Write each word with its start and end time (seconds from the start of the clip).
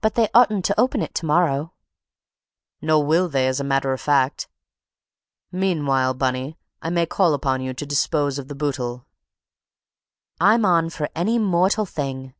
"But 0.00 0.16
they 0.16 0.28
oughtn't 0.34 0.64
to 0.64 0.80
open 0.80 1.00
it 1.00 1.14
to 1.14 1.24
morrow." 1.24 1.72
"Nor 2.82 3.06
will 3.06 3.28
they, 3.28 3.46
as 3.46 3.60
a 3.60 3.62
matter 3.62 3.92
of 3.92 4.00
fact. 4.00 4.48
Meanwhile, 5.52 6.14
Bunny, 6.14 6.58
I 6.82 6.90
may 6.90 7.06
call 7.06 7.34
upon 7.34 7.60
you 7.60 7.72
to 7.72 7.86
dispose 7.86 8.40
of 8.40 8.48
the 8.48 8.56
boodle." 8.56 9.06
"I'm 10.40 10.64
on 10.64 10.90
for 10.90 11.08
any 11.14 11.38
mortal 11.38 11.86
thing!" 11.86 12.34